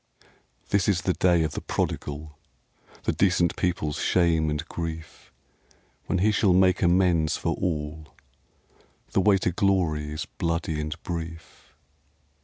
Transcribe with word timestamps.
This 0.69 0.87
is 0.87 1.03
the 1.03 1.13
day 1.13 1.43
of 1.43 1.51
the 1.51 1.61
prodigal, 1.61 2.35
The 3.03 3.11
decent 3.11 3.55
people's 3.55 3.99
shame 3.99 4.49
and 4.49 4.67
grief, 4.67 5.31
When 6.07 6.17
he 6.17 6.31
shall 6.31 6.53
make 6.53 6.81
amends 6.81 7.37
for 7.37 7.53
all. 7.53 8.07
The 9.11 9.21
way 9.21 9.37
to 9.37 9.51
Glory's 9.51 10.25
bloody 10.25 10.81
and 10.81 10.95
brief. 11.03 11.75